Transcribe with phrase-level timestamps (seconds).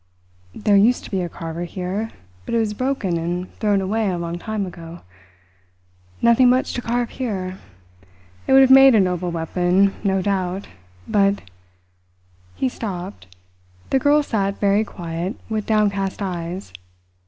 [0.55, 2.09] "There used to be a carver here,
[2.47, 5.01] but it was broken and thrown away a long time ago.
[6.23, 7.59] Nothing much to carve here.
[8.47, 10.69] It would have made a noble weapon, no doubt;
[11.07, 11.41] but"
[12.55, 13.27] He stopped.
[13.91, 16.73] The girl sat very quiet, with downcast eyes.